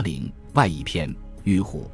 [0.00, 1.14] 八零外一篇
[1.44, 1.90] 玉虎，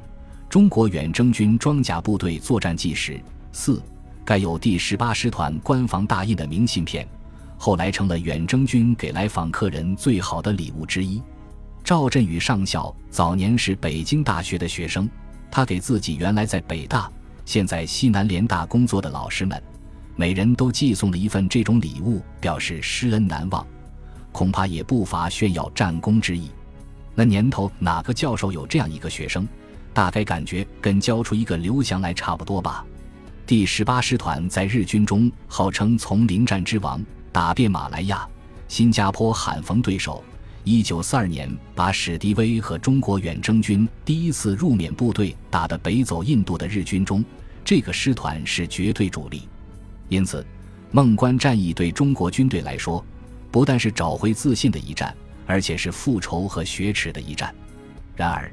[0.47, 3.19] 中国远征军装甲部队作战纪实
[3.51, 3.83] 四，
[4.23, 7.05] 盖有第十八师团官方大印的明信片，
[7.57, 11.21] 后来成了远征军给来访客人最好的礼物之一。
[11.83, 15.09] 赵振宇上校早年是北京大学的学生，
[15.51, 17.11] 他给自己原来在北大、
[17.43, 19.61] 现在西南联大工作的老师们，
[20.15, 23.67] 每人都寄送了一份这种礼物，表示师恩难忘，
[24.31, 26.49] 恐怕也不乏炫耀战功之意。
[27.19, 29.47] 那年头哪个教授有这样一个学生？
[29.91, 32.85] 大概感觉跟教出一个刘翔来差不多吧。
[33.47, 38.27] 第十八师团在日军中号称丛林战之王，打遍马来亚、
[38.67, 40.23] 新加坡，罕逢对手。
[40.63, 47.25] 一九四二年，把史迪威和中国远征军第一次入缅部队打得北走印度的日军中，
[47.65, 49.49] 这个师团是绝对主力。
[50.07, 50.45] 因此，
[50.91, 53.03] 孟关战役对中国军队来说，
[53.49, 55.15] 不但是找回自信的一战，
[55.47, 57.53] 而且是复仇和雪耻的一战。
[58.15, 58.51] 然而，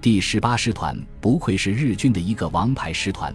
[0.00, 3.34] 第十八师团不愧是日军的一个王牌师团，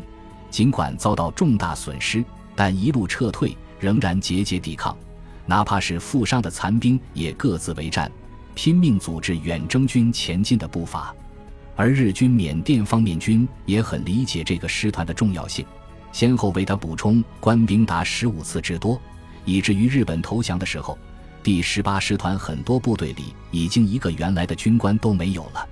[0.50, 2.23] 尽管遭到重大损失，
[2.56, 4.95] 但一路撤退仍然节节抵抗。
[5.45, 8.09] 哪怕是负伤的残兵也各自为战，
[8.53, 11.14] 拼命阻止远征军前进的步伐。
[11.76, 15.66] 而日军缅甸方面军也很理解这个师团的重要性，
[16.11, 19.02] 先后为他补充官兵达十五次之多，
[19.45, 20.95] 以至于日本投降的时候，
[21.50, 25.67] 第十八师团很多部队里已经一个原来的军官都没有了。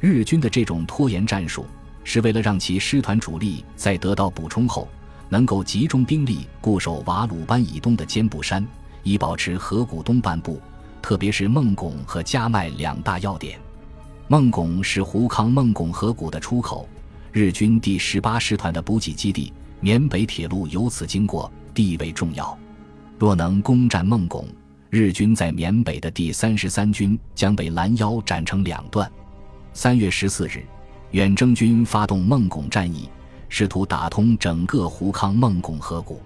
[0.00, 1.64] 日军的这种拖延战术，
[2.02, 4.88] 是为了让其师团主力在得到补充后，
[5.28, 8.66] 能够集中兵力固守瓦鲁班以东的尖部山。
[9.04, 10.60] 以保持河谷东半部，
[11.00, 13.56] 特别是孟拱和加麦两大要点。
[14.26, 16.88] 孟拱是胡康孟拱河谷的出口，
[17.30, 22.58] 日军第十八师团的补给基地，缅北铁路由此经过，地位重要。
[23.20, 24.48] 若能攻占孟拱，
[24.94, 29.10] 日军在缅北的第三十三军将被拦腰斩成两段。
[29.72, 30.62] 三月十四日，
[31.12, 33.08] 远征军发动孟拱战役，
[33.48, 36.20] 试图打通整个胡康孟拱河谷。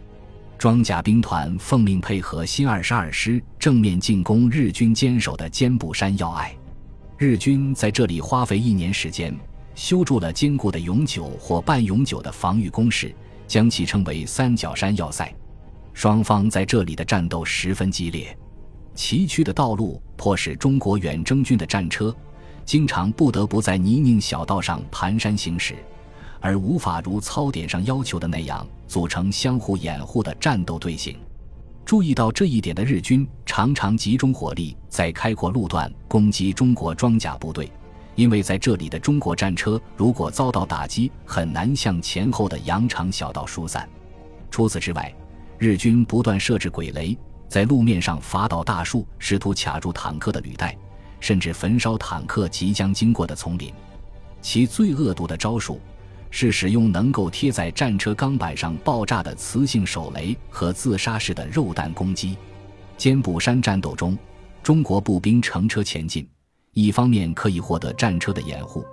[0.59, 6.53] 装甲兵团奉命配合新二十二师正面进攻日军坚守的尖部山要隘。
[7.17, 9.33] 日军在这里花费一年时间
[9.77, 13.15] 修筑了坚固的永久或半永久的防御工事，
[13.47, 15.33] 将其称为三角山要塞。
[15.95, 18.37] 双方在这里的战斗十分激烈，
[18.97, 22.13] 崎岖的道路迫使中国远征军的战车
[22.65, 25.77] 经常不得不在泥泞小道上蹒跚行驶。
[26.39, 31.17] 而无法如操点上要求的那样组成相互掩护的战斗队形。
[31.85, 37.71] 注意到这一点的日军常常集中火力在开阔路段攻击中国装甲部队，
[38.15, 43.89] 因为在这里的中国战车如果遭到打击，很难向前后的羊肠小道疏散。
[44.51, 45.13] 除此之外，
[45.59, 47.17] 日军不断设置鬼雷，
[47.49, 50.77] 在路面上伐倒大树，试图卡住坦克的履带，
[51.21, 53.73] 甚至焚烧坦克即将经过的丛林。
[54.43, 55.81] 其最恶毒的招数。
[56.29, 62.37] 是使用能够贴在战车钢板上爆炸的磁性手雷和自杀式的肉弹攻击。
[62.99, 64.19] 坚布山战斗中，
[64.63, 66.29] 中国步兵乘车前进，
[66.73, 68.85] 一方面可以获得战车的掩护，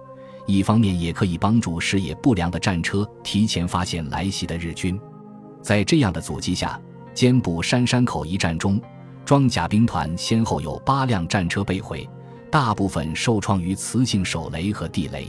[0.46, 4.98] 一方面也可以帮助视野不良的战车提前发现来袭的日军。
[5.62, 6.80] 在这样的阻击下，
[7.14, 8.82] 坚布山山口一战中，
[9.24, 12.08] 装甲兵团先后有八辆战车被毁，
[12.52, 15.28] 大部分受创于磁性手雷和地雷。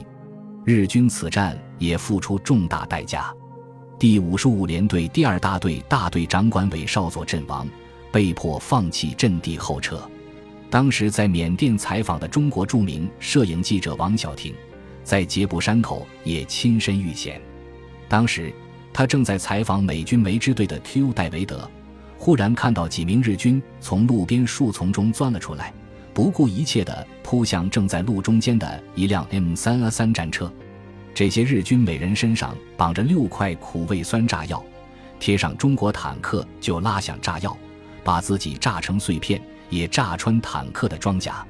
[0.64, 3.30] 日军此战也付出重大代价，
[3.98, 7.68] 第五十五联队第二大队大队长管韦少佐阵亡，
[8.10, 10.00] 被迫放弃阵地后撤。
[10.70, 14.54] 当时在缅甸采访的中国著名摄影记者王晓婷，
[15.04, 17.40] 在杰布山口也亲身遇险。
[18.08, 18.52] 当时
[18.94, 21.68] 他正在采访美军梅支队的 Q 戴维德，
[22.16, 25.74] 忽然看到几名日军从路边树丛中钻了出来。
[26.14, 30.50] 不顾一切地扑向正在路中间的一辆 M 三 A 三战车，
[31.12, 34.64] 这些日军每人身上绑着六块苦味酸炸药，
[35.18, 37.56] 贴上中国坦克就拉响炸药，
[38.04, 41.44] 把自己炸成碎片，也炸穿坦克的装甲。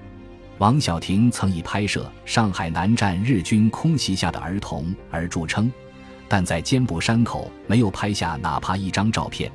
[0.57, 5.71] 王小婷曾以拍摄上海南站日军空袭下的儿童而著称，
[6.29, 9.51] 但在坚布山口没有拍下哪怕一张照片，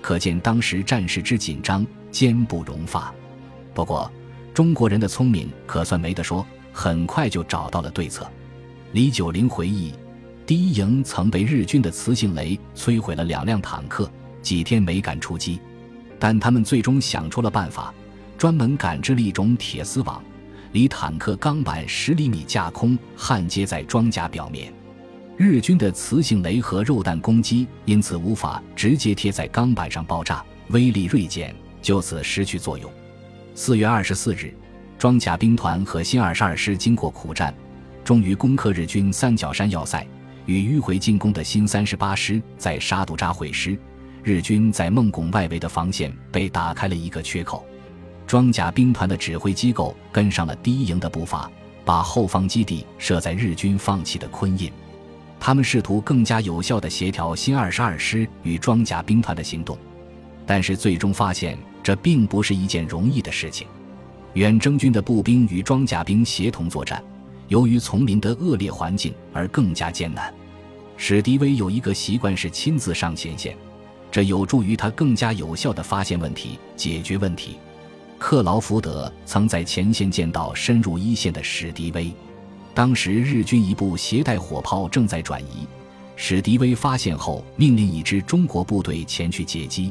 [0.00, 3.12] 可见当时战事之紧张，坚不容发。
[3.74, 4.10] 不过。
[4.54, 8.28] 中国人的聪明可算没得说，很快就找到了对策。
[8.90, 9.92] 李九龄回忆，
[10.44, 14.10] 第一营曾被日军的磁性雷摧毁了两辆坦克，
[14.42, 15.60] 几天没敢出击。
[16.18, 17.94] 但他们最终想出了办法，
[18.36, 20.20] 专门赶制了一种铁丝网，
[20.72, 24.72] 离坦克钢板十厘米架空，焊接在装甲表面。
[25.38, 32.90] 日军的磁性雷和肉弹攻击因此无法直接贴在钢板上爆炸，威力锐减，就此失去作用。
[33.54, 34.52] 四月二十四日，
[34.98, 37.54] 装甲兵团和新二十二师经过苦战，
[38.02, 40.04] 终于攻克日军三角山要塞，
[40.46, 43.78] 与迂回进攻的新三十八师在沙杜扎会师。
[44.24, 47.64] 日军在孟拱外围的防线被打开了一个缺口，
[48.26, 51.48] 装甲兵团的指挥机构跟上了第一营的步伐，
[51.84, 54.68] 把后方基地设在日军放弃的昆印。
[55.40, 59.78] 他们试图更加有效地协调新二十二师与装甲兵团的行动，
[60.44, 63.66] 但是最终发现这并不是一件容易的事情。
[64.34, 67.02] 远征军的步兵与装甲兵协同作战，
[67.48, 70.32] 由于丛林的恶劣环境而更加艰难。
[70.96, 73.56] 史迪威有一个习惯是亲自上前线。
[74.10, 77.58] 这有助于他更加有效地发现问题、解决问题。
[78.18, 82.10] 克劳福德曾在前线见到深入一线的史迪威。
[82.78, 85.66] 当时日军一部携带火炮正在转移，
[86.14, 89.90] 史迪威发现后命令一支中国部队前去截击。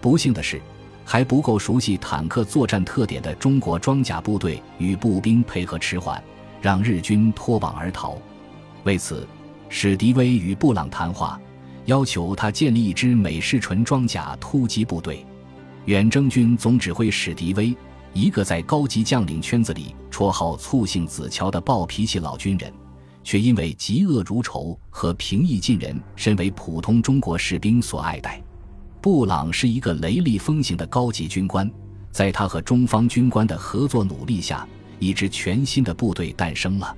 [0.00, 0.60] 不幸的是，
[1.04, 6.20] 还不够熟悉坦克作战特点的中国装甲部队与步兵配合迟缓，
[6.60, 8.18] 让日军脱网而逃。
[8.82, 9.24] 为此，
[9.68, 11.40] 史迪威与布朗谈话。
[11.84, 15.24] 要求他建立一支美式纯装甲突击部队。
[15.84, 17.72] 远征军总指挥史迪威，
[18.12, 22.72] 一个在高级将领圈子里绰号“醋性子乔”的暴脾气老军人，
[23.22, 28.42] 却因为嫉恶如仇和平易近人，身为普通中国士兵所爱戴。
[29.02, 31.70] 布朗是一个雷厉风行的高级军官，
[32.10, 34.66] 在他和中方军官的合作努力下，
[34.98, 36.96] 一支全新的部队诞生了。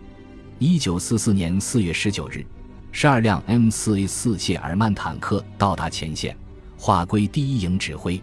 [0.60, 2.46] 一九四四年四月十九日。
[2.92, 6.36] 十二辆 M4A4 谢尔曼坦克到达前线，
[6.78, 8.22] 划归第一营指挥。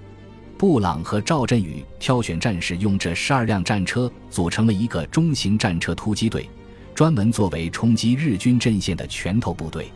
[0.58, 6.50] 布朗和赵振宇挑选战士，用这十二辆战车组成了一个中型战车突击队，
[6.94, 9.92] 专门作为冲击日军阵线的拳头部队。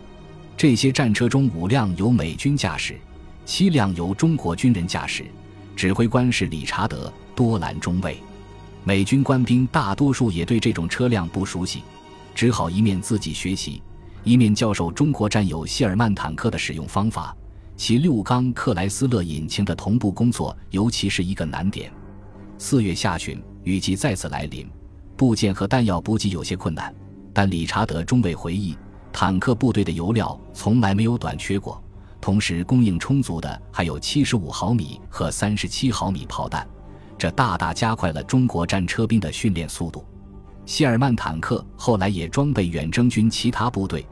[0.57, 2.99] 这些战车中五辆由美军驾驶，
[3.45, 5.25] 七辆由中国军人驾驶，
[5.77, 8.17] 指挥官是理查德·多兰中尉。
[8.83, 11.83] 美军官兵大多数也对这种车辆不熟悉，
[12.35, 13.81] 只好一面自己学习。
[14.25, 17.33] 一面教授中国战友谢尔曼坦克的使用方法，
[17.79, 21.89] 其六缸克莱斯勒引擎的同步工作尤其是一个难点。
[22.57, 24.69] 四月下旬，雨季再次来临，
[25.15, 26.93] 部件和弹药补给有些困难。
[27.31, 28.77] 但理查德中尉回忆，
[29.13, 31.81] 坦克部队的油料从来没有短缺过，
[32.19, 36.67] 同时供应充足的还有七十五毫米和三十七毫米炮弹，
[37.17, 40.03] 这大大加快了中国战车兵的训练速度。
[40.65, 44.05] 谢尔曼坦克后来也装备远征军其他部队。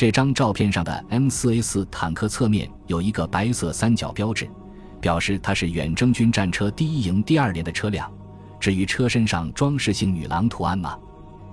[0.00, 4.48] 这张照片上的 M4A4 坦克侧面有一个白色三角标志，
[4.98, 8.10] 表示它是远征军战车第一营第二连的车辆。
[8.58, 10.98] 至于车身上装饰性女郎图案吗？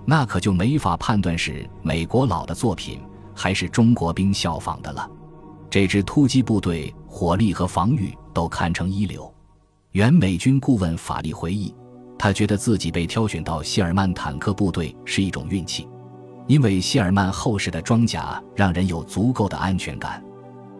[0.05, 3.01] 那可就没法判断是美国佬的作品
[3.35, 5.05] 还是中国兵效仿的了。
[5.69, 9.29] 这支突击部队火力和防御都堪称一流。
[9.91, 11.75] 原美军顾问法利回忆。
[12.17, 15.85] 他觉得自己被挑选到谢尔曼坦克部队是一种运气，
[16.47, 20.23] 因为谢尔曼厚实的装甲让人有足够的安全感。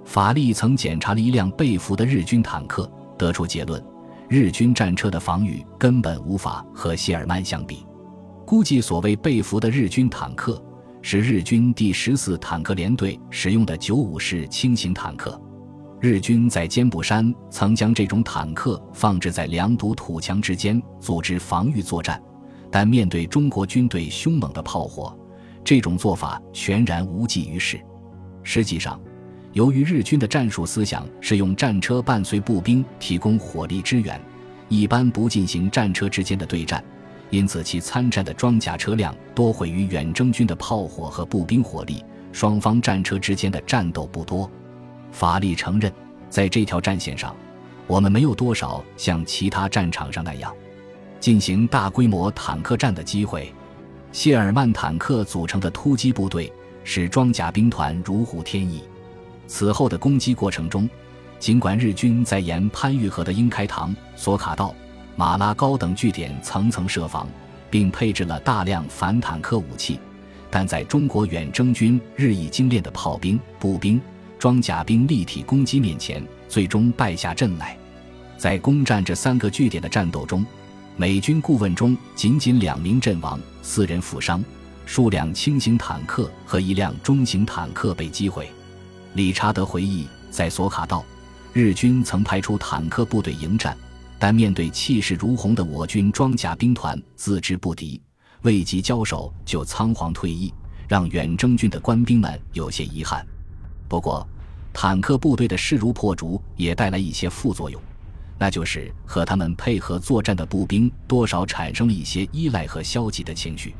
[0.05, 3.83] 法利曾检查了一辆被俘的日军坦克，得出结论：
[4.29, 7.85] 日军战车的防御根本无法和谢尔曼相比。
[8.45, 10.63] 估计所谓被俘的日军坦克
[11.01, 15.39] 是日军第十四坦克联队使用的九五式轻型坦克。
[15.99, 22.21] 日军在尖部山曾将这种坦克放置在两堵土墙之间，组织防御作战，
[22.71, 25.17] 但面对中国军队凶猛的炮火，
[25.67, 27.77] 这种做法全然无济于事。
[28.41, 28.97] 实际上，
[29.51, 34.17] 由于日军的战术思想是用战车伴随步兵提供火力支援，
[34.69, 36.81] 一般不进行战车之间的对战，
[37.31, 44.49] 因此其参战的装甲车辆多毁于远征军的炮火和步兵火力，双方战车之间的战斗不多。
[45.11, 45.91] 法力承认，
[46.29, 47.35] 在这条战线上，
[47.87, 50.55] 我们没有多少像其他战场上那样
[51.19, 53.53] 进行大规模坦克战的机会。
[54.17, 56.51] 谢尔曼坦克组成的突击部队
[56.83, 58.81] 使装甲兵团如虎添翼。
[59.45, 60.89] 此后的攻击过程中，
[61.37, 64.73] 尽管日军在沿潘玉河的英开塘、索卡道、
[65.15, 67.29] 马拉高等据点层层设防，
[67.69, 69.99] 并配置了大量反坦克武器，
[70.49, 74.01] 但在中国远征军日益精炼的炮兵、步兵。
[74.39, 77.77] 装甲兵立体攻击面前，最终败下阵来。
[78.35, 80.43] 在攻占这三个据点的战斗中，
[80.99, 84.43] 美军顾问中仅仅两名阵亡，四人负伤，
[84.87, 88.49] 数辆轻型坦克和一辆中型坦克被击毁。
[89.13, 91.05] 理查德回忆，在索卡道，
[91.53, 93.77] 日军曾派出坦克部队迎战，
[94.17, 98.01] 但面对气势如虹的我军装甲兵团，自知不敌，
[98.41, 100.51] 未及交手就仓皇退役，
[100.87, 103.23] 让远征军的官兵们有些遗憾。
[103.87, 104.27] 不过，
[104.73, 107.79] 坦克部队的势如破竹也带来一些副作用。
[108.39, 113.73] 那就是和他们配合作战的步兵多少产生了一些依赖和消极的情绪。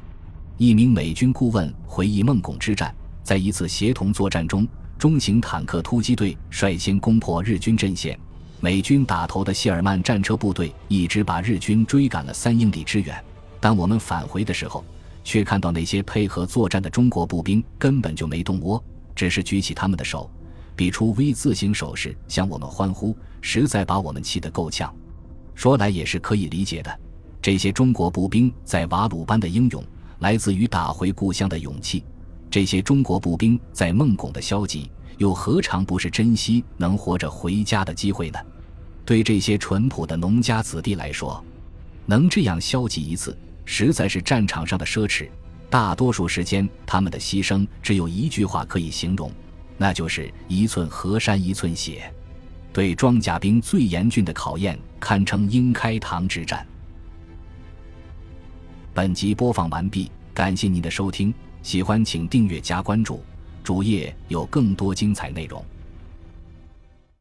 [0.57, 8.17] 一名美军顾问回忆孟拱之战，在一次协同作战中，中型坦克突击队率先攻破日军阵线，
[8.59, 13.23] 美军打头的谢尔曼战车部队一直把日军追赶了三英里之远。
[13.59, 14.83] 当我们返回的时候，
[15.23, 18.83] 却看到那些配合作战的中国步兵根本就没动窝，
[19.15, 20.27] 只是举起他们的手，
[20.77, 24.95] 比出 V 字形手势向我们欢呼，实在把我们气得够呛。
[25.55, 26.99] 说来也是可以理解的，
[27.41, 29.83] 这些中国步兵在瓦鲁班的英勇。
[30.19, 32.03] 来自于打回故乡的勇气，
[32.49, 38.39] 这些中国步兵在孟拱的消极，又何尝不是珍惜能活着回家的机会呢？
[39.05, 41.43] 对这些淳朴的农家子弟来说，
[42.07, 45.29] 能这样消极一次，实在是战场上的奢侈。
[45.69, 49.31] 大多数时间，他们的牺牲只有一句话可以形容，
[49.77, 52.11] 那就是“一寸河山一寸血”。
[52.73, 56.65] 对装甲兵最严峻的考验，堪称英开膛之战。
[58.93, 63.23] 本集播放完毕，感谢您的收听，喜欢请订阅加关注，
[63.63, 65.63] 主页有更多精彩内容。